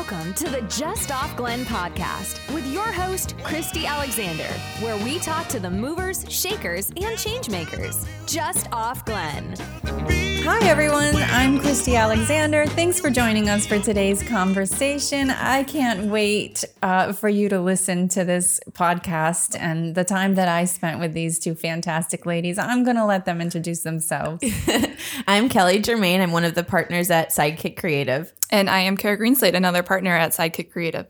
[0.00, 4.48] Welcome to the Just Off Glen podcast with your host, Christy Alexander,
[4.80, 8.08] where we talk to the movers, shakers, and changemakers.
[8.26, 10.29] Just Off Glen.
[10.42, 11.14] Hi, everyone.
[11.16, 12.64] I'm Christy Alexander.
[12.64, 15.28] Thanks for joining us for today's conversation.
[15.30, 20.48] I can't wait uh, for you to listen to this podcast and the time that
[20.48, 22.58] I spent with these two fantastic ladies.
[22.58, 24.42] I'm going to let them introduce themselves.
[25.28, 26.20] I'm Kelly Germain.
[26.22, 28.32] I'm one of the partners at Sidekick Creative.
[28.50, 31.06] And I am Kara Greenslade, another partner at Sidekick Creative.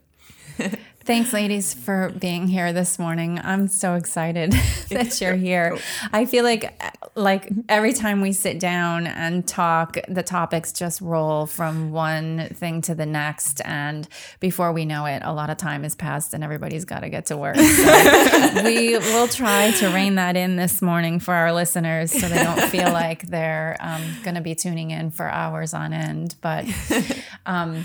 [1.10, 3.40] Thanks, ladies, for being here this morning.
[3.42, 4.52] I'm so excited
[4.90, 5.76] that you're here.
[6.12, 6.80] I feel like,
[7.16, 12.80] like every time we sit down and talk, the topics just roll from one thing
[12.82, 14.06] to the next, and
[14.38, 17.26] before we know it, a lot of time has passed, and everybody's got to get
[17.26, 17.56] to work.
[17.56, 22.40] So we will try to rein that in this morning for our listeners, so they
[22.40, 26.36] don't feel like they're um, going to be tuning in for hours on end.
[26.40, 26.66] But
[27.46, 27.84] um,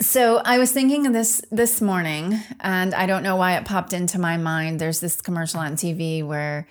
[0.00, 3.92] so I was thinking of this this morning, and I don't know why it popped
[3.92, 4.80] into my mind.
[4.80, 6.66] There's this commercial on TV where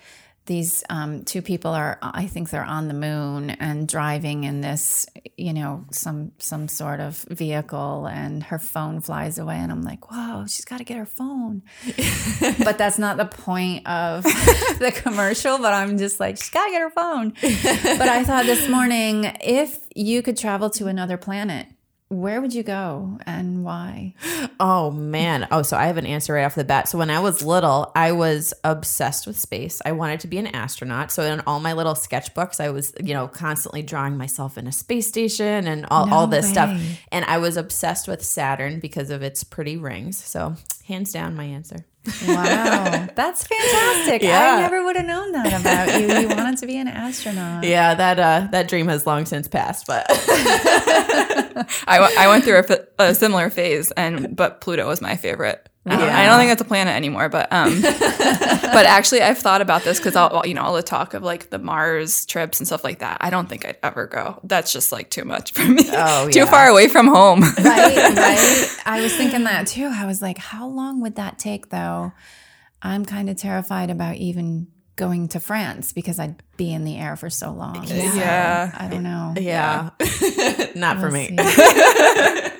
[0.46, 5.06] these um, two people are, I think they're on the moon and driving in this,
[5.36, 10.10] you know, some some sort of vehicle, and her phone flies away, and I'm like,
[10.10, 11.62] whoa, she's got to get her phone.
[12.64, 14.22] but that's not the point of
[14.78, 15.58] the commercial.
[15.58, 17.30] But I'm just like, she's got to get her phone.
[17.40, 21.66] but I thought this morning, if you could travel to another planet
[22.08, 24.14] where would you go and why?
[24.60, 25.48] Oh man.
[25.50, 26.88] Oh, so I have an answer right off the bat.
[26.88, 29.82] So when I was little, I was obsessed with space.
[29.84, 31.10] I wanted to be an astronaut.
[31.10, 34.72] So in all my little sketchbooks, I was, you know, constantly drawing myself in a
[34.72, 36.52] space station and all, No all this way.
[36.52, 36.80] stuff.
[37.10, 40.22] And I was obsessed with Saturn because of its pretty rings.
[40.22, 40.54] So
[40.86, 41.84] hands down my answer.
[42.24, 44.22] Wow, that's fantastic.
[44.22, 46.06] I never would have known that about you.
[46.20, 47.64] You wanted to be an astronaut.
[47.66, 50.06] Yeah, that uh that dream has long since passed, but
[51.86, 52.62] I, w- I went through
[52.98, 55.68] a, a similar phase, and but Pluto was my favorite.
[55.86, 56.18] Yeah.
[56.18, 59.98] I don't think it's a planet anymore, but um, but actually, I've thought about this
[59.98, 62.98] because all you know all the talk of like the Mars trips and stuff like
[62.98, 63.18] that.
[63.20, 64.40] I don't think I'd ever go.
[64.42, 65.84] That's just like too much for me.
[65.92, 66.50] Oh, too yeah.
[66.50, 67.40] far away from home.
[67.40, 68.76] Right, right.
[68.84, 69.86] I was thinking that too.
[69.86, 72.12] I was like, how long would that take though?
[72.82, 77.16] I'm kind of terrified about even going to France because I'd be in the air
[77.16, 77.86] for so long.
[77.86, 78.70] So, Yeah.
[78.74, 79.34] I don't know.
[79.38, 79.90] yeah.
[80.74, 81.36] Not for We'll me.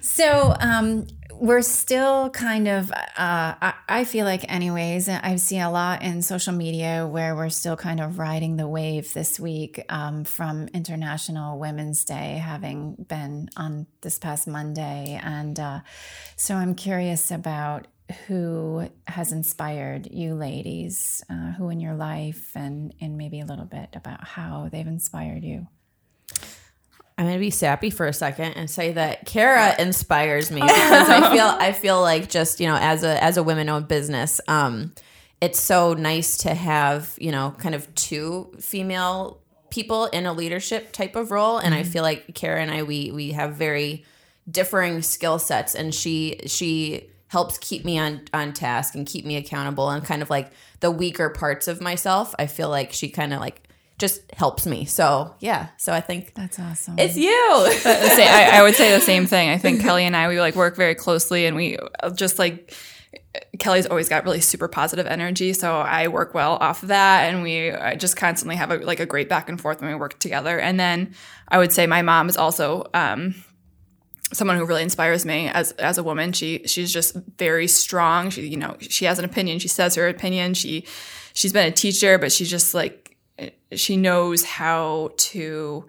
[0.00, 5.70] so um, we're still kind of, uh, I, I feel like, anyways, I've seen a
[5.70, 10.24] lot in social media where we're still kind of riding the wave this week um,
[10.24, 15.20] from International Women's Day having been on this past Monday.
[15.22, 15.80] And uh,
[16.36, 17.86] so I'm curious about
[18.26, 23.64] who has inspired you ladies, uh, who in your life, and, and maybe a little
[23.64, 25.66] bit about how they've inspired you.
[27.18, 31.30] I'm gonna be sappy for a second and say that Kara inspires me because I
[31.34, 34.92] feel I feel like just you know as a as a women owned business, um,
[35.40, 39.40] it's so nice to have you know kind of two female
[39.70, 43.10] people in a leadership type of role, and I feel like Kara and I we
[43.10, 44.04] we have very
[44.50, 49.36] differing skill sets, and she she helps keep me on on task and keep me
[49.36, 52.34] accountable and kind of like the weaker parts of myself.
[52.38, 54.84] I feel like she kind of like just helps me.
[54.84, 56.96] So yeah, so I think That's awesome.
[56.98, 57.70] it's you.
[57.80, 59.48] Say- I, I would say the same thing.
[59.48, 62.74] I think Kelly and I we like work very closely, and we uh, just like
[63.58, 67.42] Kelly's always got really super positive energy, so I work well off of that, and
[67.42, 70.58] we just constantly have a, like a great back and forth when we work together.
[70.60, 71.14] And then
[71.48, 73.34] I would say my mom is also um,
[74.32, 76.32] someone who really inspires me as as a woman.
[76.32, 78.30] She she's just very strong.
[78.30, 79.58] She you know she has an opinion.
[79.58, 80.54] She says her opinion.
[80.54, 80.86] She
[81.34, 83.16] she's been a teacher, but she's just like
[83.72, 85.86] she knows how to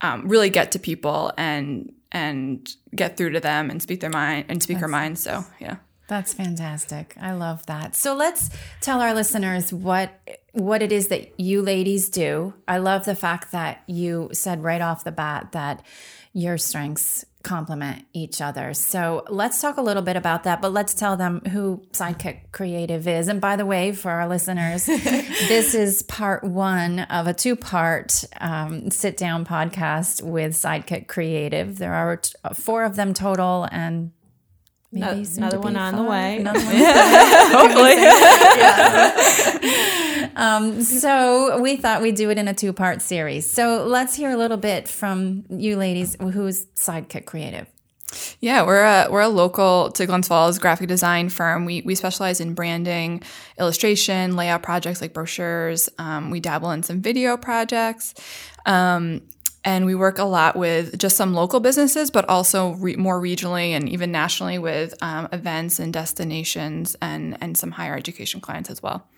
[0.00, 4.46] um, really get to people and and get through to them and speak their mind
[4.48, 5.18] and speak her mind.
[5.18, 5.76] So yeah.
[6.08, 7.16] That's fantastic.
[7.20, 7.96] I love that.
[7.96, 10.12] So let's tell our listeners what
[10.52, 12.54] what it is that you ladies do.
[12.68, 15.84] I love the fact that you said right off the bat that
[16.32, 18.74] your strengths complement each other.
[18.74, 23.06] So let's talk a little bit about that, but let's tell them who Sidekick Creative
[23.06, 23.28] is.
[23.28, 28.24] And by the way, for our listeners, this is part one of a two part
[28.40, 31.78] um, sit down podcast with Sidekick Creative.
[31.78, 34.10] There are t- four of them total, and
[34.90, 36.42] maybe soon Another to one on the way.
[36.42, 37.96] Hopefully.
[39.52, 39.55] one.
[40.36, 43.50] Um, so we thought we'd do it in a two part series.
[43.50, 47.66] So let's hear a little bit from you ladies who's Sidekick Creative.
[48.40, 51.64] Yeah, we're a we're a local to Glens Falls graphic design firm.
[51.64, 53.22] We we specialize in branding,
[53.58, 55.88] illustration, layout projects like brochures.
[55.98, 58.14] Um, we dabble in some video projects,
[58.64, 59.22] um,
[59.64, 63.70] and we work a lot with just some local businesses, but also re- more regionally
[63.70, 68.82] and even nationally with um, events and destinations and and some higher education clients as
[68.82, 69.08] well.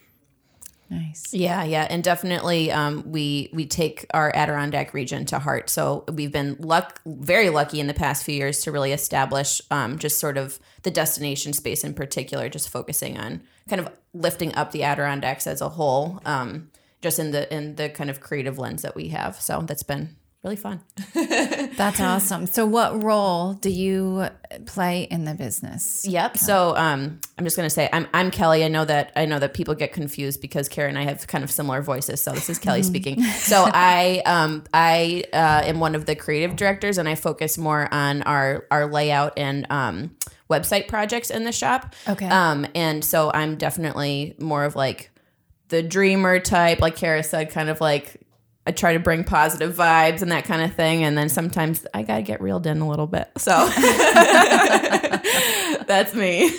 [0.90, 1.34] Nice.
[1.34, 5.68] Yeah, yeah, and definitely um, we we take our Adirondack region to heart.
[5.68, 9.98] So we've been luck very lucky in the past few years to really establish um,
[9.98, 14.72] just sort of the destination space in particular, just focusing on kind of lifting up
[14.72, 16.70] the Adirondacks as a whole, um,
[17.02, 19.38] just in the in the kind of creative lens that we have.
[19.40, 20.80] So that's been really fun.
[21.14, 22.46] That's awesome.
[22.46, 24.28] So, what role do you
[24.66, 26.06] play in the business?
[26.06, 26.36] Yep.
[26.36, 28.64] So um, I'm just gonna say I'm I'm Kelly.
[28.64, 31.42] I know that I know that people get confused because Kara and I have kind
[31.42, 32.20] of similar voices.
[32.22, 33.22] So this is Kelly speaking.
[33.22, 37.92] So I um, I uh, am one of the creative directors, and I focus more
[37.92, 40.16] on our our layout and um,
[40.50, 41.94] website projects in the shop.
[42.06, 42.28] Okay.
[42.28, 45.10] Um, and so I'm definitely more of like
[45.68, 48.27] the dreamer type, like Kara said, kind of like
[48.68, 51.02] I try to bring positive vibes and that kind of thing.
[51.02, 53.30] And then sometimes I got to get reeled in a little bit.
[53.38, 53.50] So
[55.86, 56.50] that's me.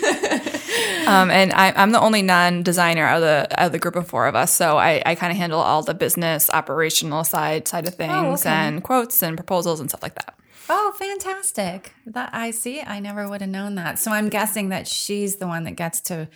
[1.06, 4.08] Um, and I, I'm the only non-designer out of the out of the group of
[4.08, 7.88] four of us, so I, I kind of handle all the business operational side side
[7.88, 8.50] of things okay.
[8.50, 10.36] and quotes and proposals and stuff like that.
[10.68, 11.94] Oh, fantastic.
[12.06, 12.80] That I see.
[12.80, 13.98] I never would have known that.
[13.98, 16.28] So, I'm guessing that she's the one that gets to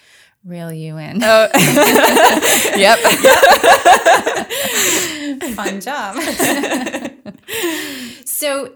[0.44, 1.20] reel you in.
[2.76, 2.98] Yep.
[5.54, 6.16] Fun job.
[8.24, 8.72] so,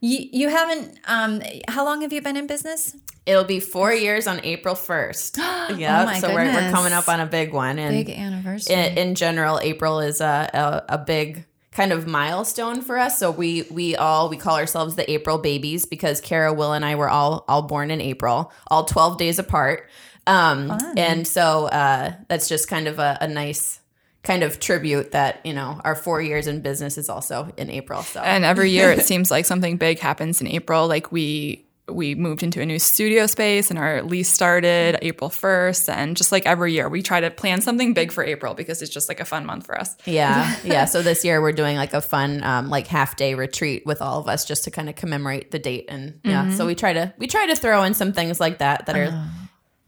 [0.00, 2.96] you, you haven't, um, how long have you been in business?
[3.26, 5.78] It'll be four years on April 1st.
[5.78, 6.12] yeah.
[6.16, 7.78] Oh so we're, we're coming up on a big one.
[7.78, 8.74] And Big anniversary.
[8.74, 13.18] in, in general, April is a, a, a big kind of milestone for us.
[13.18, 16.96] So we we all we call ourselves the April babies because Kara, Will, and I
[16.96, 19.88] were all all born in April, all twelve days apart.
[20.30, 23.80] Um, and so uh, that's just kind of a, a nice
[24.22, 28.02] kind of tribute that you know our four years in business is also in April.
[28.02, 30.86] So And every year it seems like something big happens in April.
[30.86, 35.92] Like we we moved into a new studio space and our lease started April 1st.
[35.92, 38.92] And just like every year, we try to plan something big for April because it's
[38.92, 39.96] just like a fun month for us.
[40.04, 40.84] Yeah, yeah.
[40.84, 44.20] So this year we're doing like a fun um, like half day retreat with all
[44.20, 46.54] of us just to kind of commemorate the date and yeah.
[46.54, 49.24] So we try to we try to throw in some things like that that are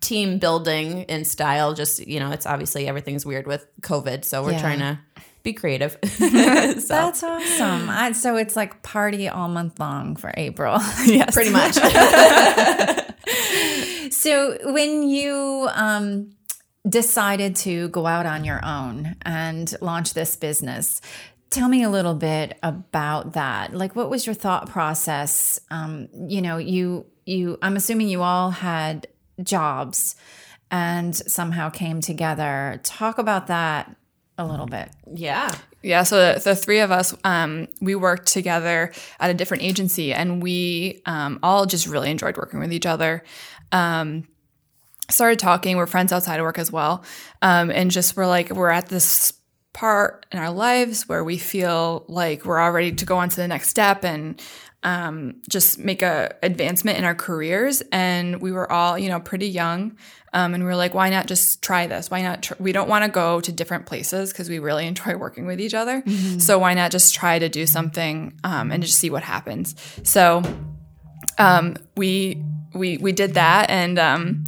[0.02, 1.72] team building in style.
[1.72, 4.60] Just you know, it's obviously everything's weird with COVID, so we're Yeah.
[4.60, 4.98] trying to
[5.42, 5.96] be creative.
[6.04, 7.88] so That's awesome.
[7.90, 10.78] I, so it's like party all month long for April.
[11.06, 11.32] Yes.
[11.34, 11.74] pretty much.
[14.12, 16.30] so when you um,
[16.88, 21.00] decided to go out on your own and launch this business,
[21.50, 23.74] tell me a little bit about that.
[23.74, 25.60] Like, what was your thought process?
[25.70, 27.58] Um, you know, you you.
[27.62, 29.06] I'm assuming you all had
[29.42, 30.16] jobs
[30.70, 32.80] and somehow came together.
[32.82, 33.94] Talk about that
[34.38, 34.90] a little bit.
[35.14, 35.54] yeah.
[35.84, 40.12] Yeah, so the, the three of us, um, we worked together at a different agency,
[40.12, 43.24] and we um, all just really enjoyed working with each other.
[43.72, 44.28] Um,
[45.10, 45.76] started talking.
[45.76, 47.04] We're friends outside of work as well,
[47.42, 49.32] um, and just we're like we're at this
[49.72, 53.36] part in our lives where we feel like we're all ready to go on to
[53.36, 54.40] the next step and
[54.82, 57.82] um, just make a advancement in our careers.
[57.92, 59.96] And we were all, you know, pretty young.
[60.34, 62.10] Um, and we were like, why not just try this?
[62.10, 62.42] Why not?
[62.42, 65.60] Tr- we don't want to go to different places because we really enjoy working with
[65.60, 66.02] each other.
[66.40, 69.74] So why not just try to do something um, and just see what happens?
[70.04, 70.42] So
[71.38, 72.42] um, we
[72.74, 74.44] we we did that, and um,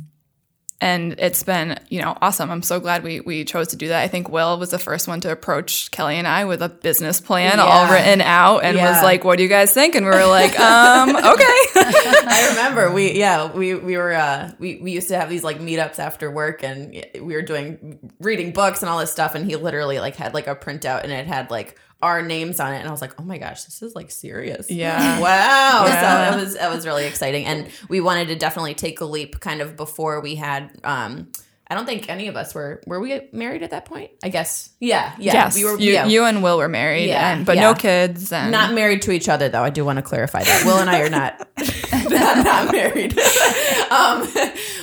[0.85, 2.51] and it's been you know awesome.
[2.51, 4.03] I'm so glad we we chose to do that.
[4.03, 7.21] I think Will was the first one to approach Kelly and I with a business
[7.21, 8.93] plan all written out, and Yeah.
[8.93, 12.93] was like, "What do you guys think?" And we were like, "Um, okay." I remember
[12.93, 16.31] we yeah we we were uh we, we used to have these like meetups after
[16.31, 20.17] work and we were doing reading books and all this stuff and he literally like
[20.17, 23.01] had like a printout and it had like our names on it and I was
[23.01, 25.19] like oh my gosh this is like serious Yeah.
[25.27, 26.31] wow Yeah.
[26.31, 29.41] so it was it was really exciting and we wanted to definitely take a leap
[29.41, 31.29] kind of before we had um
[31.67, 34.69] I don't think any of us were were we married at that point I guess
[34.81, 36.05] yeah yeah yes, we were you, yeah.
[36.07, 38.33] you and Will were married, Yeah, and, but no kids.
[38.33, 39.63] And Not married to each other, though.
[39.65, 40.63] I do want to clarify that.
[40.67, 41.33] Will and I are not
[42.11, 43.19] not, not married.
[43.91, 44.29] um,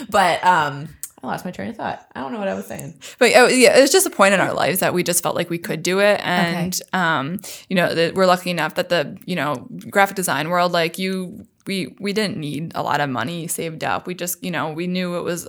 [0.09, 0.89] but um,
[1.23, 2.07] I lost my train of thought.
[2.15, 2.99] I don't know what I was saying.
[3.19, 5.35] but oh, yeah, it was just a point in our lives that we just felt
[5.35, 9.17] like we could do it, and um, you know, that we're lucky enough that the
[9.25, 13.47] you know graphic design world, like you, we we didn't need a lot of money
[13.47, 14.07] saved up.
[14.07, 15.47] We just you know we knew it was,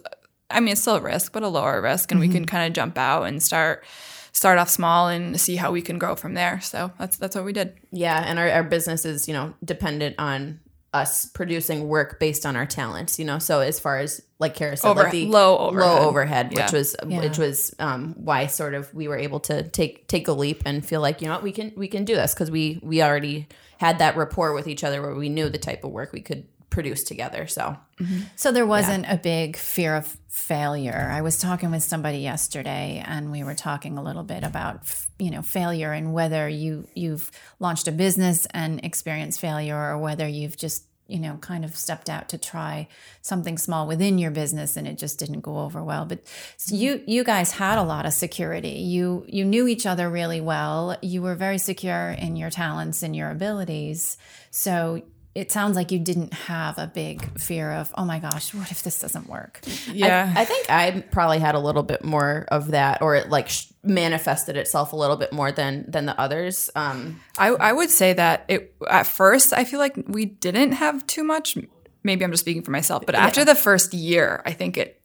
[0.50, 2.74] I mean, it's still a risk, but a lower risk, and we can kind of
[2.74, 3.84] jump out and start
[4.32, 6.60] start off small and see how we can grow from there.
[6.60, 7.74] So that's that's what we did.
[7.92, 10.60] Yeah, and our, our business is you know dependent on
[10.94, 13.38] us producing work based on our talents, you know.
[13.38, 15.88] So as far as like Kara said, Over- like the low overhead.
[15.88, 16.64] low overhead, Yeah.
[16.64, 17.20] which was Yeah.
[17.20, 20.84] which was um, why sort of we were able to take take a leap and
[20.84, 23.49] feel like you know what we can we can do this because we we already
[23.78, 26.44] had that rapport with each other where we knew the type of work we could
[26.72, 27.46] produce together.
[27.46, 27.76] So.
[28.00, 28.22] Mm-hmm.
[28.34, 31.10] So there wasn't a big fear of failure.
[31.12, 34.80] I was talking with somebody yesterday and we were talking a little bit about
[35.18, 40.26] you know failure and whether you you've launched a business and experienced failure or whether
[40.26, 42.88] you've just you know kind of stepped out to try
[43.20, 46.06] something small within your business and it just didn't go over well.
[46.06, 46.26] But
[46.56, 46.82] so mm-hmm.
[46.82, 48.80] you you guys had a lot of security.
[48.94, 50.96] You you knew each other really well.
[51.02, 54.16] You were very secure in your talents and your abilities.
[54.50, 55.02] So
[55.34, 58.82] it sounds like you didn't have a big fear of oh my gosh what if
[58.82, 59.60] this doesn't work
[59.90, 60.32] Yeah.
[60.36, 63.48] I, I think I probably had a little bit more of that, or it like
[63.48, 66.68] sh- manifested itself a little bit more than than the others.
[66.76, 71.06] Um, I, I would say that it at first I feel like we didn't have
[71.06, 71.56] too much.
[72.04, 75.00] Maybe I'm just speaking for myself, but after the first year, I think it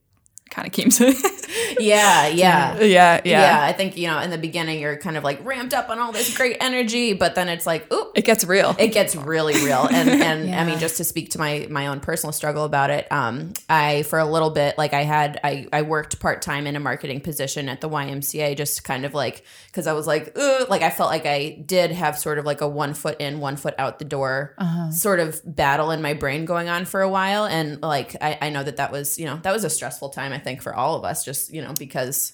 [0.50, 1.14] kind of came to
[1.80, 2.78] yeah, yeah.
[2.80, 5.74] yeah, yeah, Yeah, I think you know in the beginning you're kind of like ramped
[5.74, 8.76] up on all this great energy, but then it's like, oop, It gets real.
[8.78, 9.88] it gets really real.
[9.90, 13.12] And and i mean just to speak to my my own personal struggle about it
[13.12, 16.80] um i for a little bit like i had i i worked part-time in a
[16.80, 20.82] marketing position at the ymca just kind of like because i was like Ugh, like
[20.82, 23.76] i felt like i did have sort of like a one foot in one foot
[23.78, 24.56] out the door
[24.92, 27.46] sort of battle in my brain going on for a while.
[27.46, 30.34] And like I, I know that that was you know that was a stressful time
[30.34, 32.34] i think for all of us just you know because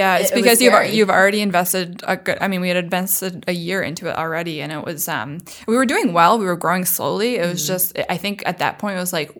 [0.00, 2.38] Yeah, it's It- it because you've you've already invested a good.
[2.40, 5.30] I mean, we had invested a year into it already, and it was um
[5.66, 6.38] we were doing well.
[6.38, 7.30] We were growing slowly.
[7.36, 7.50] It Mm-hmm.
[7.54, 9.30] was just I think at that point it was like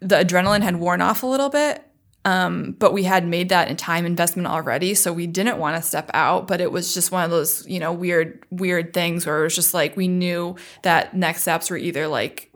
[0.00, 1.82] the adrenaline had worn off a little bit.
[2.24, 5.82] Um, but we had made that in time investment already, so we didn't want to
[5.82, 6.46] step out.
[6.46, 9.54] But it was just one of those, you know, weird, weird things where it was
[9.54, 12.50] just like we knew that next steps were either like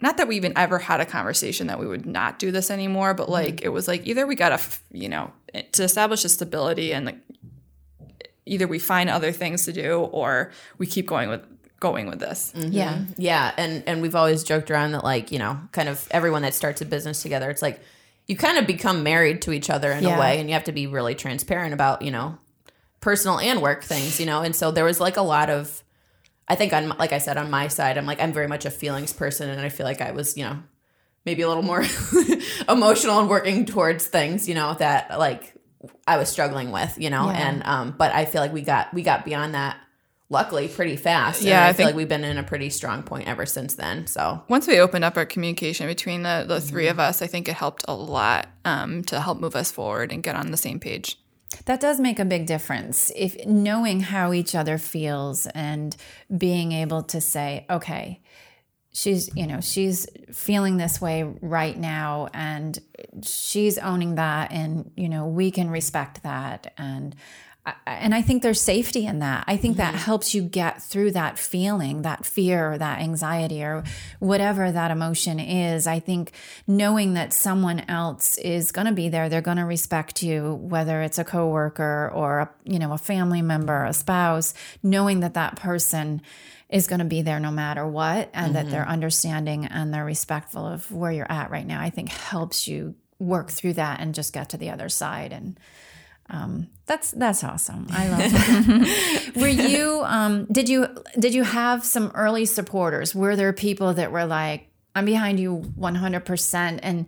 [0.00, 3.14] not that we even ever had a conversation that we would not do this anymore,
[3.14, 3.32] but mm-hmm.
[3.32, 6.92] like it was like either we got to, you know, eh, to establish a stability
[6.92, 7.18] and like
[8.44, 11.42] either we find other things to do or we keep going with
[11.80, 12.52] going with this.
[12.54, 12.72] Mm-hmm.
[12.72, 16.42] yeah Yeah, and and we've always joked around that like you know, kind of everyone
[16.42, 17.80] that starts a business together, it's like
[18.26, 20.16] you kind of become married to each other in Yeah.
[20.16, 22.38] a way, and you have to be really transparent about you know
[23.00, 24.42] personal and work things, you know.
[24.42, 25.84] And so there was like a lot of,
[26.48, 28.70] I think on like I said on my side, I'm like I'm very much a
[28.70, 30.58] feelings person, and I feel like I was you know
[31.24, 31.82] maybe a little more
[32.68, 35.54] emotional and working towards things, you know, that like
[36.06, 37.48] I was struggling with, you know, Yeah.
[37.48, 39.76] and um, but I feel like we got we got beyond that.
[40.28, 41.38] Luckily, pretty fast.
[41.42, 43.76] And Yeah, I, I feel like we've been in a pretty strong point ever since
[43.76, 44.08] then.
[44.08, 46.66] So Once we opened up our communication between the, the Mm-hmm.
[46.68, 50.10] three of us, I think it helped a lot um, to help move us forward
[50.10, 51.16] and get on the same page.
[51.66, 53.10] That does make a big difference.
[53.14, 55.96] If knowing how each other feels and
[56.36, 58.20] being able to say, okay,
[58.92, 62.78] she's, you know, she's feeling this way right now and
[63.22, 67.14] she's owning that and, you know, we can respect that and
[67.86, 69.44] and I think there's safety in that.
[69.46, 70.04] I think that mm-hmm.
[70.04, 73.82] helps you get through that feeling, that fear, or that anxiety, or
[74.20, 75.86] whatever that emotion is.
[75.86, 76.32] I think
[76.66, 81.02] knowing that someone else is going to be there, they're going to respect you, whether
[81.02, 84.54] it's a coworker or a, you know a family member, a spouse.
[84.82, 86.22] Knowing that that person
[86.68, 88.90] is going to be there no matter what, and that they're mm-hmm.
[88.90, 91.80] understanding and they're respectful of where you're at right now.
[91.80, 95.58] I think helps you work through that and just get to the other side and
[96.28, 97.86] um, that's that's awesome.
[97.90, 99.32] I love that.
[99.36, 103.14] were you um, did you did you have some early supporters?
[103.14, 107.06] Were there people that were like, I'm behind you 100%, and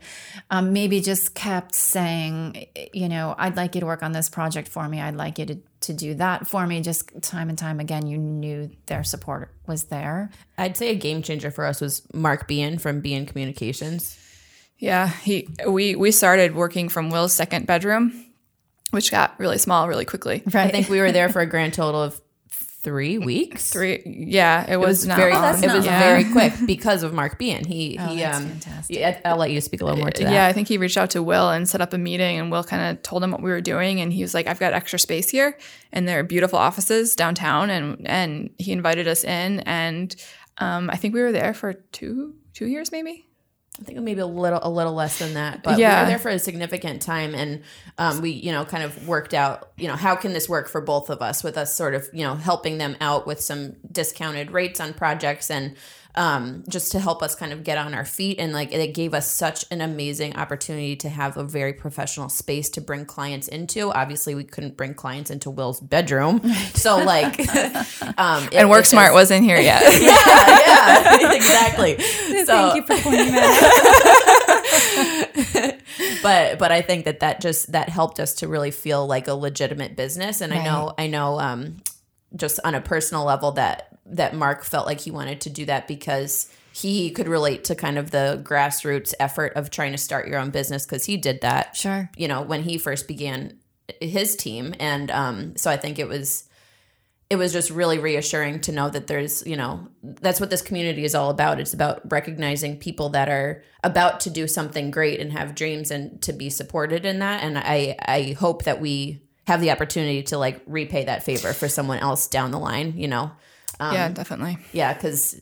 [0.50, 4.68] um, maybe just kept saying, you know, I'd like you to work on this project
[4.68, 5.00] for me.
[5.00, 6.80] I'd like you to to do that for me.
[6.80, 10.30] Just time and time again, you knew their support was there.
[10.58, 14.18] I'd say a game changer for us was Mark Bean from Bean Communications.
[14.78, 18.27] Yeah, he we we started working from Will's second bedroom,
[18.90, 20.42] which got really small really quickly.
[20.54, 23.70] I think we were there for a grand total of three weeks.
[23.70, 25.32] Three, yeah, it was, It was not very.
[25.34, 25.62] long.
[25.62, 25.98] it was long.
[25.98, 27.64] very quick because of Mark Bean.
[27.64, 27.98] He he.
[27.98, 28.96] Oh, that's um, fantastic.
[28.96, 30.32] yeah, I'll let you speak a little more to that.
[30.32, 32.64] Yeah, I think he reached out to Will and set up a meeting, and Will
[32.64, 34.98] kind of told him what we were doing, and he was like, "I've got extra
[34.98, 35.58] space here,
[35.92, 40.14] and there are beautiful offices downtown," and and he invited us in, and
[40.58, 43.27] um, I think we were there for two two years maybe.
[43.80, 46.02] I think maybe a little a little less than that, but we Yeah.
[46.02, 47.62] were there for a significant time, and
[47.96, 50.80] um, we you know kind of worked out you know how can this work for
[50.80, 54.50] both of us with us sort of you know helping them out with some discounted
[54.50, 55.76] rates on projects and
[56.14, 59.14] um, just to help us kind of get on our feet and like it gave
[59.14, 63.92] us such an amazing opportunity to have a very professional space to bring clients into.
[63.92, 66.40] Obviously, we couldn't bring clients into Will's bedroom,
[66.74, 67.38] so like
[68.18, 69.82] um, it- And Work Smart wasn't here yet.
[70.02, 71.94] yeah, yeah, exactly.
[72.46, 73.44] So, Thank you for pointing that
[74.48, 75.74] out.
[76.22, 79.34] but but I think that that just that helped us to really feel like a
[79.34, 80.40] legitimate business.
[80.40, 81.78] And I know I know um,
[82.36, 85.86] just on a personal level that that Mark felt like he wanted to do that
[85.88, 90.38] because he could relate to kind of the grassroots effort of trying to start your
[90.38, 91.76] own business because he did that.
[91.76, 92.10] Sure.
[92.16, 93.58] You know when he first began
[94.00, 96.47] his team, and um, so I think it was
[97.30, 101.04] it was just really reassuring to know that there's you know that's what this community
[101.04, 105.32] is all about it's about recognizing people that are about to do something great and
[105.32, 109.60] have dreams and to be supported in that and i i hope that we have
[109.60, 113.30] the opportunity to like repay that favor for someone else down the line you know
[113.80, 114.58] um, yeah, definitely.
[114.72, 115.36] yeah because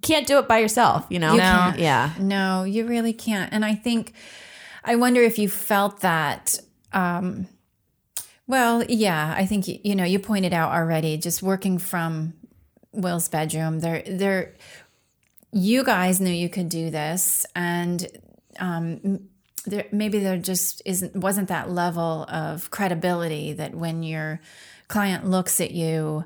[0.00, 1.78] can't do it by yourself you know You can't.
[1.78, 3.52] yeah No, you really can't.
[3.52, 4.14] And I think,
[4.84, 6.58] I wonder if you felt that.
[6.92, 7.46] Um,
[8.52, 11.16] well, yeah, I think you know you pointed out already.
[11.16, 12.34] Just working from
[12.92, 14.54] Will's bedroom, there, there,
[15.52, 18.06] you guys knew you could do this, and
[18.60, 19.20] um,
[19.64, 24.38] there maybe there just isn't wasn't that level of credibility that when your
[24.86, 26.24] client looks at you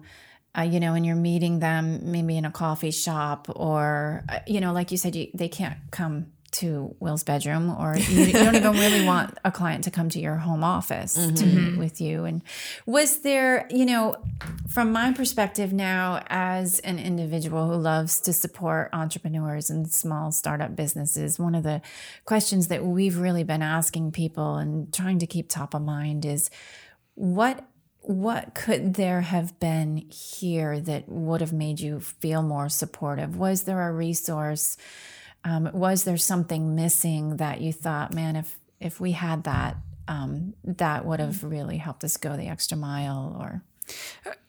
[0.58, 4.58] uh, you know, and you're meeting them maybe in a coffee shop or, uh, you
[4.58, 8.54] know, like you said, you, they can't come to Will's bedroom or you, you don't
[8.54, 11.70] even really want a client to come to your home office to mm-hmm.
[11.70, 12.24] meet with you.
[12.24, 12.42] And
[12.84, 14.16] was there, you know,
[14.68, 20.76] from my perspective now as an individual who loves to support entrepreneurs and small startup
[20.76, 21.82] businesses, one of the
[22.24, 26.50] questions that we've really been asking people and trying to keep top of mind is
[27.14, 27.64] what
[28.06, 33.36] what could there have been here that would have made you feel more supportive?
[33.36, 34.76] Was there a resource?
[35.46, 39.76] Um, was there something missing that you thought, man, if if we had that,
[40.08, 43.36] um, that would have really helped us go the extra mile?
[43.38, 43.62] Or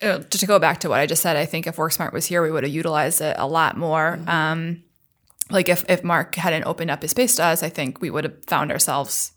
[0.02, 2.42] uh, to go back to what I just said, I think if WorkSmart was here,
[2.42, 4.20] we would have utilized it a lot more.
[4.26, 4.84] Um,
[5.52, 8.24] like if, if Mark hadn't opened up his space to us, I think we would
[8.24, 9.34] have found ourselves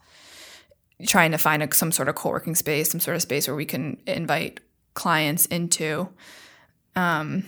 [1.06, 3.66] trying to find a, some sort of co-working space, some sort of space where we
[3.66, 4.60] can invite
[4.94, 6.08] clients into.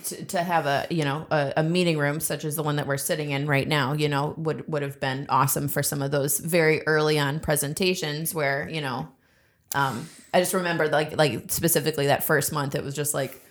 [0.05, 2.87] To, to have a you know a, a meeting room such as the one that
[2.87, 6.11] we're sitting in right now you know would would have been awesome for some of
[6.11, 9.09] those very early on presentations where you know
[9.75, 13.43] um i just remember like like specifically that first month it was just like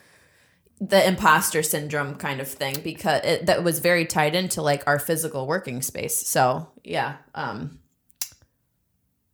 [0.81, 4.97] the imposter syndrome kind of thing because it, that was very tied into like our
[4.97, 6.17] physical working space.
[6.27, 7.79] So yeah um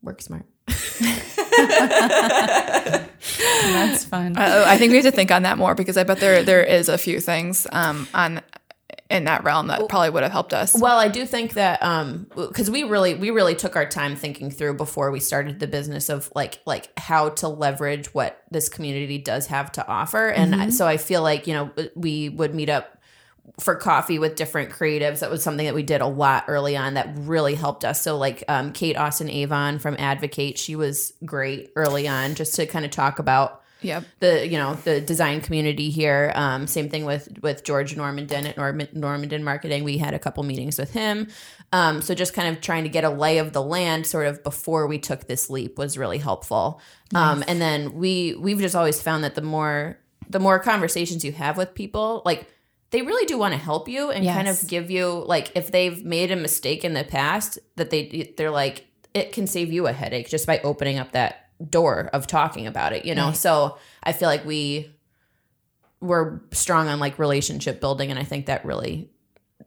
[0.01, 0.45] work smart
[3.67, 4.37] that's fun.
[4.37, 6.63] Uh, I think we have to think on that more because I bet there there
[6.63, 8.41] is a few things um, on
[9.09, 10.75] in that realm that probably would have helped us.
[10.77, 14.51] Well, I do think that um because we really we really took our time thinking
[14.51, 19.17] through before we started the business of like like how to leverage what this community
[19.17, 20.27] does have to offer.
[20.27, 22.96] And I- so I feel like, you know, we would meet up
[23.59, 25.19] for coffee with different creatives.
[25.19, 28.01] That was something that we did a lot early on that really helped us.
[28.01, 32.65] So like um, Kate Austin Avon from Advokate, she was great early on just to
[32.65, 34.05] kind of talk about Yep.
[34.21, 36.31] the you know the design community here.
[36.33, 39.83] Um, same thing with with George Normandin at Norman, Normandin Marketing.
[39.83, 41.27] We had a couple meetings with him.
[41.71, 44.43] Um, so just kind of trying to get a lay of the land, sort of
[44.43, 46.81] before we took this leap, was really helpful.
[47.13, 51.33] Um, and then we we've just always found that the more the more conversations you
[51.33, 52.47] have with people, like
[52.91, 56.03] they really do want to help you and kind of give you like if they've
[56.03, 59.93] made a mistake in the past that they they're like it can save you a
[59.93, 63.31] headache just by opening up that door of talking about it you know?
[63.31, 64.93] So i feel like we
[65.99, 69.09] were strong on like relationship building and i think that really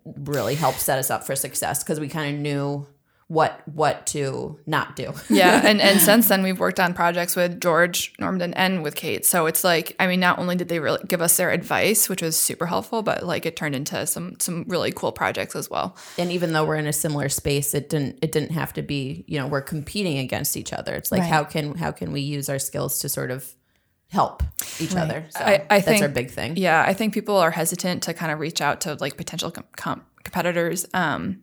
[0.04, 2.86] really helped set us up for success because we kind of knew
[3.30, 7.60] what what to not do yeah, and and since then we've worked on projects with
[7.60, 9.24] George Normandin and with Kate.
[9.24, 12.22] So it's like, I mean, not only did they really give us their advice, which
[12.22, 15.96] was super helpful, but like it turned into some some really cool projects as well.
[16.18, 19.24] and even though we're in a similar space it didn't it didn't have to be
[19.28, 21.30] you know we're competing against each other it's like Right.
[21.30, 23.54] how can how can we use our skills to sort of
[24.08, 24.42] help
[24.80, 27.52] each other so I- I that's think- our big thing Yeah, I think people are
[27.52, 31.42] hesitant to kind of reach out to like potential com- com- competitors um,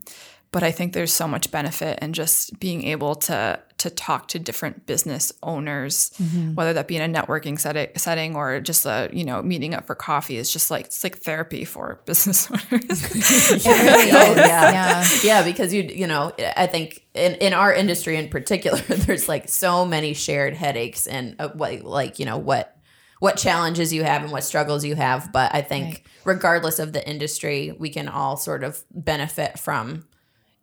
[0.52, 4.40] but I think there's so much benefit in just being able to to talk to
[4.40, 6.12] different business owners,
[6.56, 9.86] whether that be in a networking setting, setting or just a you know meeting up
[9.86, 10.38] for coffee.
[10.38, 13.62] Is just like it's like therapy for business owners.
[13.68, 14.72] Oh, yeah.
[14.72, 15.08] Yeah.
[15.24, 19.50] yeah because you you know i think in, in our industry in particular there's like
[19.50, 22.76] so many shared headaches and uh, what like you know what
[23.20, 26.04] what challenges you have and what struggles you have but i think Right.
[26.26, 30.06] regardless of the industry we can all sort of benefit from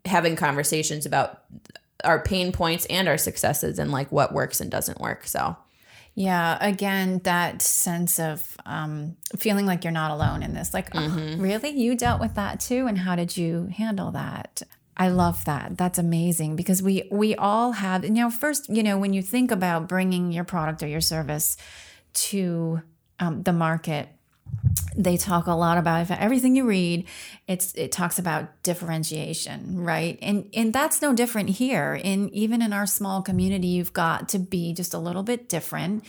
[0.04, 1.42] having conversations about
[2.04, 5.56] our pain points and our successes and like what works and doesn't work so
[6.14, 10.72] Yeah, again, that sense of um, feeling like you're not alone in this.
[10.72, 11.70] Like, oh, really?
[11.70, 12.86] You dealt with that too?
[12.86, 14.62] And how did you handle that?
[14.96, 15.76] I love that.
[15.76, 18.04] That's amazing because we we all have.
[18.04, 21.56] You know, first, you know, when you think about bringing your product or your service
[22.30, 22.80] to
[23.18, 24.08] um, the market,
[24.96, 27.04] they talk a lot about everything you read
[27.46, 30.18] it's it talks about differentiation right?
[30.22, 31.94] And and that's no different here.
[31.94, 36.04] In even in our small community you've got to be just a little bit different.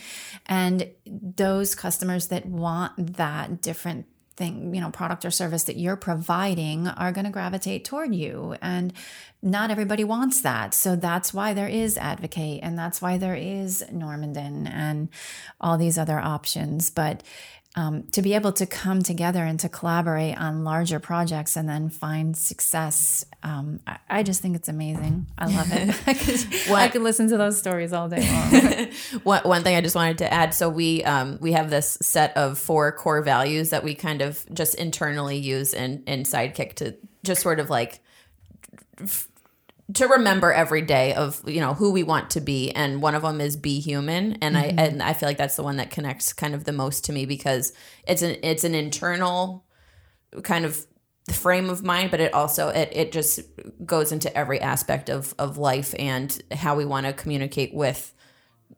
[0.46, 5.96] And those customers that want that different thing you know product or service that you're
[5.96, 8.56] providing are going to gravitate toward you.
[8.62, 8.92] And
[9.42, 10.72] not everybody wants that.
[10.72, 15.10] So that's why there is advokate and that's why there is normandin and
[15.60, 16.88] all these other options.
[16.88, 17.22] But
[17.76, 21.90] um, to be able to come together and to collaborate on larger projects and then
[21.90, 25.26] find success, um, I, I just think it's amazing.
[25.36, 25.94] I love it.
[26.06, 28.88] I, could, I could listen to those stories all day long.
[29.24, 30.54] one, one thing I just wanted to add.
[30.54, 34.44] So we um, we have this set of four core values that we kind of
[34.54, 38.00] just internally use in in Sidekick to just sort of like
[39.02, 39.28] f-
[39.94, 42.70] to remember every day of you know who we want to be.
[42.72, 44.34] And one of them is be human.
[44.42, 44.78] And i mm-hmm.
[44.78, 47.26] and i feel like that's the one that connects kind of the most to me
[47.26, 47.72] because
[48.06, 49.64] it's an it's an internal
[50.42, 50.86] kind of
[51.32, 53.40] frame of mind but it also it, it just
[53.84, 58.14] goes into every aspect of of life and how we want to communicate with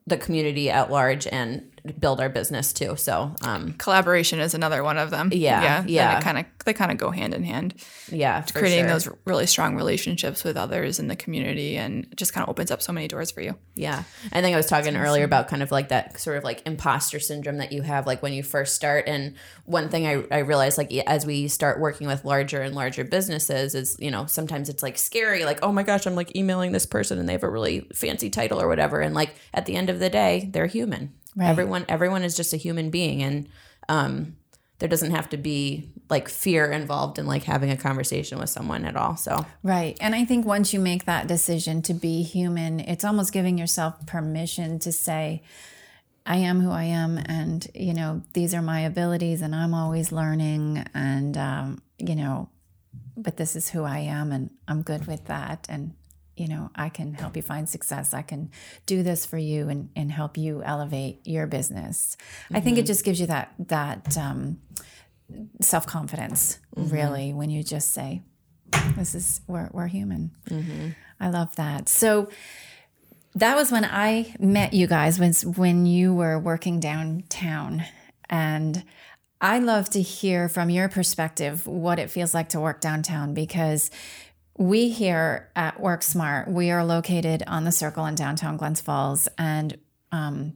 [0.06, 4.98] the community at large and build our business too so um Collaboration is another one
[4.98, 5.30] of them.
[5.32, 6.20] Yeah, yeah, yeah.
[6.20, 7.74] Kind of they kind of go hand in hand.
[8.10, 8.88] yeah Creating sure.
[8.88, 12.82] those really strong relationships with others in the community and just kind of opens up
[12.82, 13.56] so many doors for you.
[13.74, 14.02] Yeah.
[14.32, 17.20] I think I was talking earlier about kind of like that sort of like imposter
[17.20, 19.04] syndrome that you have like when you first start.
[19.08, 23.04] And one thing I, I realized like as we start working with larger and larger
[23.04, 26.72] businesses is, you know, sometimes it's like scary, like, oh my gosh, I'm like emailing
[26.72, 29.00] this person and they have a really fancy title or whatever.
[29.00, 31.14] And like at the end of the day, they're human.
[31.38, 31.48] Right.
[31.48, 33.48] Everyone everyone is just a human being and
[33.88, 34.36] um
[34.80, 38.84] there doesn't have to be like fear involved in like having a conversation with someone
[38.84, 39.16] at all.
[39.16, 39.96] So right.
[40.00, 44.04] And I think once you make that decision to be human, it's almost giving yourself
[44.06, 45.42] permission to say,
[46.28, 50.12] I am who I am, and you know these are my abilities, and I'm always
[50.12, 52.50] learning, and um, you know,
[53.16, 55.94] but this is who I am, and I'm good with that, and
[56.38, 58.14] you know, I can help you find success.
[58.14, 58.50] I can
[58.86, 62.16] do this for you, and and help you elevate your business.
[62.52, 62.86] I think it mm-hmm.
[62.86, 64.58] just gives you that that um,
[65.60, 66.94] self confidence, mm-hmm.
[66.94, 68.22] really, when you just say,
[68.96, 70.88] "This is we're we're human." Mm-hmm.
[71.20, 71.88] I love that.
[71.88, 72.28] So
[73.34, 77.84] that was when I met you guys was when you were working downtown
[78.28, 78.84] and
[79.40, 83.90] I love to hear from your perspective what it feels like to work downtown because
[84.58, 89.28] we here at Work Smart, we are located on the circle in downtown Glens Falls
[89.38, 89.78] and
[90.12, 90.54] um,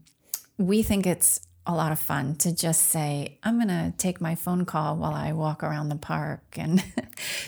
[0.58, 4.34] we think it's a lot of fun to just say, I'm going to take my
[4.34, 6.40] phone call while I walk around the park.
[6.56, 6.84] And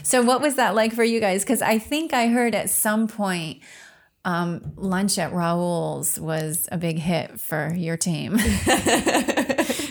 [0.03, 1.43] so, what was that like for you guys?
[1.43, 3.61] Because I think I heard at some point
[4.25, 8.39] um, lunch at Raoul's was a big hit for your team.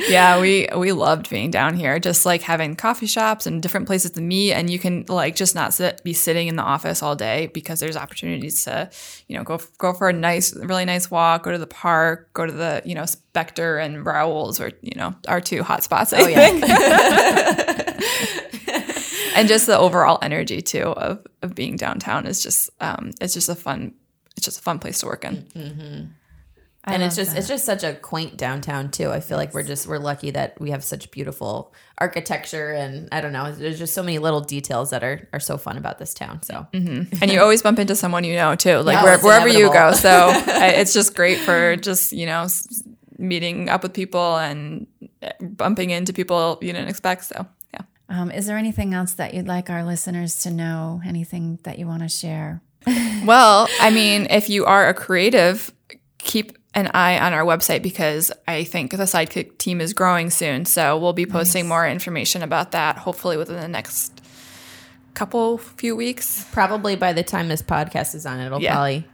[0.09, 4.11] yeah, we we loved being down here, just like having coffee shops and different places
[4.11, 7.15] to meet, and you can like just not sit, be sitting in the office all
[7.15, 8.89] day because there's opportunities to,
[9.27, 12.45] you know, go go for a nice, really nice walk, go to the park, go
[12.45, 16.13] to the you know Spectre and Raoul's, or you know our two hot spots.
[16.13, 16.49] I Oh, yeah.
[16.49, 16.63] think.
[19.35, 23.49] and just the overall energy too of of being downtown is just um it's just
[23.49, 23.93] a fun
[24.35, 26.13] it's just a fun place to work in.
[26.85, 29.09] And it's just it's just such a quaint downtown too.
[29.09, 33.21] I feel like we're just we're lucky that we have such beautiful architecture and I
[33.21, 33.51] don't know.
[33.53, 36.43] There's just so many little details that are are so fun about this town.
[36.43, 39.47] So and you always bump into someone you know too, like Yeah, where, it's wherever
[39.47, 39.93] you go.
[39.93, 42.47] So it's just great for just you know
[43.17, 44.87] meeting up with people and
[45.21, 47.23] uh, bumping into people you didn't expect.
[47.25, 51.01] So yeah, Um, is there anything else that you'd like our listeners to know?
[51.05, 52.61] Anything that you want to share?
[53.23, 55.71] well, I mean, if you are a creative,
[56.17, 60.65] keep an eye on our website because I think the Sidekick team is growing soon.
[60.65, 64.21] So we'll be posting more information about that hopefully within the next
[65.13, 66.45] couple few weeks.
[66.51, 68.73] Probably by the time this podcast is on, it'll Yeah.
[68.73, 69.05] probably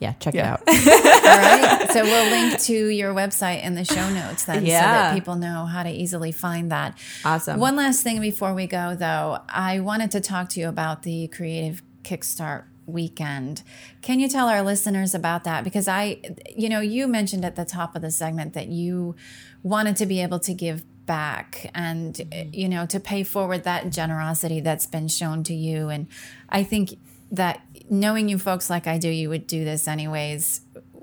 [0.00, 0.58] yeah check Yeah.
[0.66, 0.68] it out.
[0.68, 1.90] All right.
[1.90, 4.80] So we'll link to your website in the show notes then yeah.
[4.80, 6.96] so that people know how to easily find that.
[7.24, 7.58] Awesome.
[7.58, 11.26] One last thing before we go, though, I wanted to talk to you about the
[11.28, 13.62] Creative Kickstart weekend.
[14.02, 15.62] Can you tell our listeners about that?
[15.62, 16.20] Because I,
[16.56, 19.14] you know, you mentioned at the top of the segment that you
[19.62, 22.54] wanted to be able to give back and, mm-hmm.
[22.54, 25.88] you know, to pay forward that generosity that's been shown to you.
[25.88, 26.06] And
[26.48, 26.98] I think
[27.30, 30.62] that knowing you folks like I do, you would do this anyways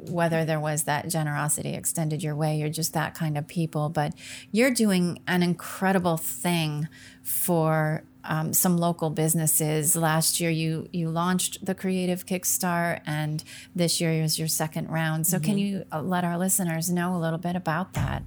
[0.09, 3.89] whether there was that generosity extended your way, you're just that kind of people.
[3.89, 4.13] But
[4.51, 6.87] you're doing an incredible thing
[7.23, 9.95] for um, some local businesses.
[9.95, 13.43] Last year, you you launched the Creative Kickstart, and
[13.75, 15.27] this year is your second round.
[15.27, 18.23] So, can you uh, let our listeners know a little bit about that?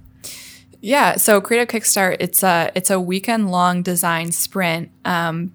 [0.81, 5.53] Yeah, so Creative Kickstart, it's a it's a weekend long design sprint um,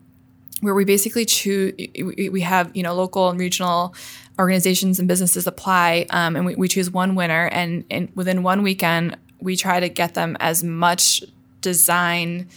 [0.60, 1.74] where we basically choose.
[1.96, 3.94] We we have you know local and regional
[4.38, 8.62] organizations and businesses apply, um, and we, we choose one winner, and, and within one
[8.62, 11.22] weekend, we try to get them as much
[11.60, 12.48] design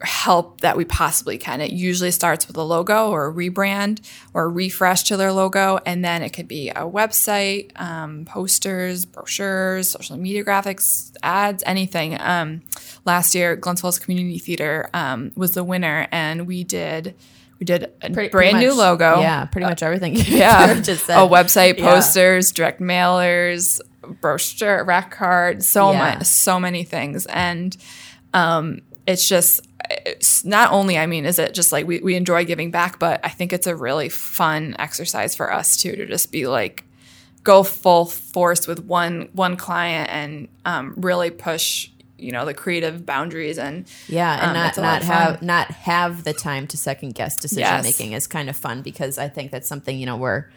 [0.00, 1.60] help that we possibly can.
[1.60, 4.00] It usually starts with a logo or a rebrand
[4.32, 9.04] or a refresh to their logo, and then it could be a website, um, posters,
[9.04, 12.16] brochures, social media graphics, ads, anything.
[12.20, 12.62] Um,
[13.04, 17.14] last year, Glens Falls Community Theater um, was the winner, and we did
[17.58, 19.20] we did a Pretty- brand pretty new much- logo.
[19.20, 20.14] Yeah, pretty much everything.
[20.14, 21.18] Yeah, just said.
[21.18, 21.92] a website, Yeah.
[21.92, 23.80] posters, direct mailers,
[24.20, 25.98] brochure, rack card, so Yeah.
[25.98, 27.76] much, so many things, and
[28.32, 28.78] um,
[29.08, 30.98] it's just it's not only.
[30.98, 33.66] I mean, is it just like we we enjoy giving back, but I think it's
[33.66, 36.84] a really fun exercise for us too to just be like
[37.42, 43.06] go full force with one one client and um, really push you know the creative
[43.06, 46.66] boundaries and Yeah, and Um, not it's a lot not have not have the time
[46.66, 47.84] to second guess decision Yes.
[47.84, 50.50] making is kind of fun because I think that's something you know where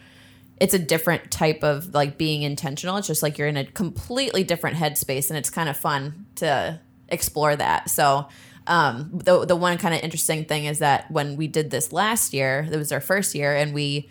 [0.60, 2.96] it's a different type of like being intentional.
[2.98, 6.80] It's just like you're in a completely different headspace, and it's kind of fun to
[7.12, 7.90] explore that.
[7.90, 8.28] So.
[8.64, 12.32] Um, the the one kind of interesting thing is that when we did this last
[12.32, 14.08] year, it was our first year, and we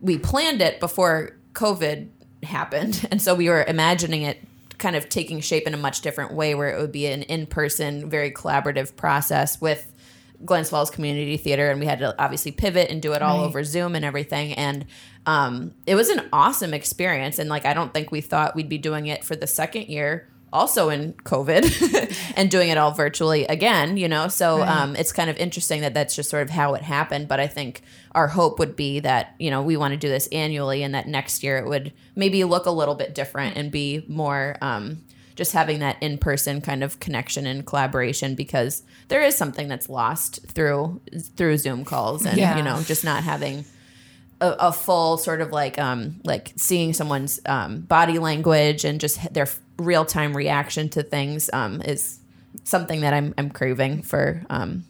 [0.00, 2.06] we planned it before COVID
[2.44, 3.04] happened.
[3.10, 4.38] And so we were imagining it
[4.78, 7.46] kind of taking shape in a much different way where it would be an in
[7.46, 9.92] person, very collaborative process with
[10.44, 11.68] Glens Falls Community Theater.
[11.68, 13.44] And we had to obviously pivot and do it all Right.
[13.46, 14.52] over Zoom and everything.
[14.54, 14.84] And
[15.26, 17.40] um, it was an awesome experience.
[17.40, 20.28] And like, I don't think we thought we'd be doing it for the second year.
[20.54, 24.28] Also in COVID and doing it all virtually again, you know.
[24.28, 24.68] So Right.
[24.68, 27.28] um, it's kind of interesting that that's just sort of how it happened.
[27.28, 30.28] But I think our hope would be that you know we want to do this
[30.28, 34.04] annually, and that next year it would maybe look a little bit different and be
[34.08, 35.02] more um,
[35.34, 39.88] just having that in person kind of connection and collaboration because there is something that's
[39.88, 41.00] lost through
[41.36, 42.56] through Zoom calls and Yeah.
[42.56, 43.64] you know just not having
[44.40, 49.32] a, a full sort of like um like seeing someone's um body language and just
[49.34, 52.18] their real time reaction to things um is
[52.64, 54.84] something that I'm I'm craving for um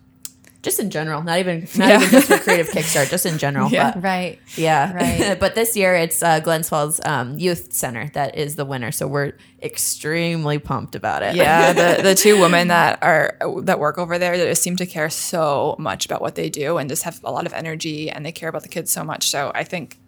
[0.62, 1.96] just in general not even not Yeah.
[1.96, 3.92] even just for creative kickstart just in general Yeah.
[3.94, 4.38] but Right.
[4.56, 5.38] yeah Right.
[5.44, 9.06] but this year it's uh, Glens Falls um, Youth Center that is the winner so
[9.06, 14.18] we're extremely pumped about it yeah the, the two women that are that work over
[14.18, 17.20] there that just seem to care so much about what they do and just have
[17.24, 19.98] a lot of energy and they care about the kids so much so i think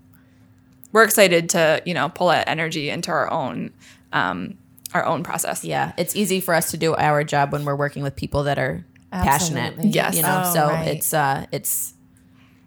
[0.93, 3.71] we're excited to you know pull that energy into our own
[4.13, 4.57] um,
[4.95, 8.03] our own process yeah it's easy for us to do our job when we're working
[8.03, 9.91] with people that are passionate Absolutely.
[9.91, 10.17] Yes.
[10.17, 10.89] you know Oh, so right.
[10.89, 11.95] it's uh it's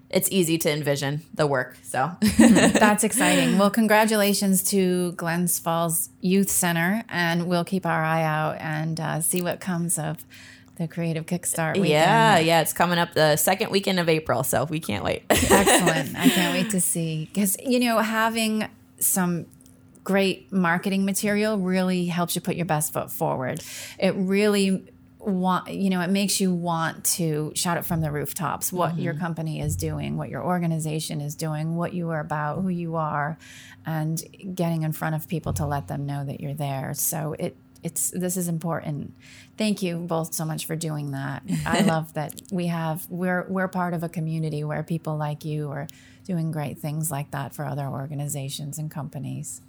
[0.10, 3.58] it's easy to envision the work so That's exciting.
[3.60, 9.22] Well, congratulations to Glens Falls Youth Center, and we'll keep our eye out and uh,
[9.22, 10.26] see what comes of
[10.78, 11.90] the Creative Kickstart weekend.
[11.90, 16.16] yeah yeah it's coming up the second weekend of april so we can't wait Excellent.
[16.18, 17.26] I can't wait to see.
[17.32, 18.68] Because, you know, having
[19.00, 19.46] some
[20.04, 23.62] great marketing material really helps you put your best foot forward.
[24.00, 28.72] It really want you know it makes you want to shout it from the rooftops
[28.72, 29.22] what your mm-hmm.
[29.22, 33.38] company is doing what your organization is doing what you are about who you are
[33.86, 34.24] and
[34.56, 36.94] getting in front of people to let them know that you're there.
[36.94, 39.14] So it it's this is important.
[39.58, 41.44] Thank you both so much for doing that.
[41.66, 45.72] I love that we have we're we're part of a community where people like you
[45.72, 45.88] are
[46.26, 49.62] doing great things like that for other organizations and companies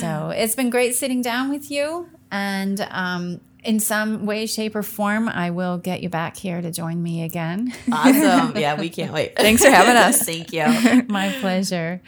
[0.00, 4.82] so it's been great sitting down with you and um, in some way shape or
[4.82, 7.72] form i will get you back here to join me again.
[7.90, 8.56] Awesome.
[8.56, 9.36] Yeah we can't wait.
[9.36, 10.22] Thanks for having us.
[10.22, 11.04] Thank you.
[11.08, 12.00] My pleasure.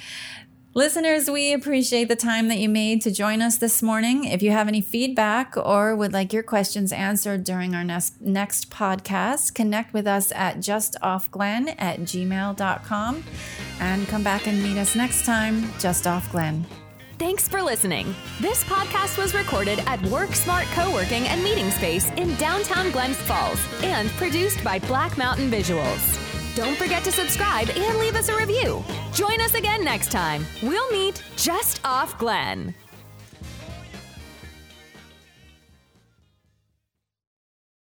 [0.72, 4.22] Listeners, we appreciate the time that you made to join us this morning.
[4.22, 8.70] If you have any feedback or would like your questions answered during our next, next
[8.70, 13.24] podcast, connect with us at justoffglen at gmail.com
[13.80, 16.64] and come back and meet us next time, Just Off Glen.
[17.20, 18.14] Thanks for listening.
[18.40, 23.60] This podcast was recorded at Work Smart Co-working and Meeting Space in downtown Glens Falls
[23.82, 26.16] and produced by Black Mountain Visuals.
[26.56, 28.82] Don't forget to subscribe and leave us a review.
[29.12, 30.46] Join us again next time.
[30.62, 32.74] We'll meet just off Glen.